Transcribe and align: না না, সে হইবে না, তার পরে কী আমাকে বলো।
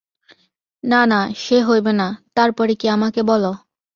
না 0.83 1.01
না, 1.05 1.19
সে 1.35 1.57
হইবে 1.61 1.91
না, 1.93 2.07
তার 2.33 2.49
পরে 2.51 2.73
কী 2.75 2.87
আমাকে 2.87 3.21
বলো। 3.23 3.51